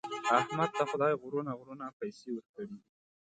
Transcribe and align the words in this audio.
احمد 0.41 0.69
ته 0.77 0.83
خدای 0.91 1.13
غرونه 1.21 1.51
غرونه 1.59 1.85
پیسې 1.99 2.29
ورکړي 2.33 2.65
دي. 2.71 2.79